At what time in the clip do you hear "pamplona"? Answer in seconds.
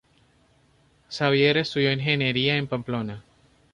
2.65-3.23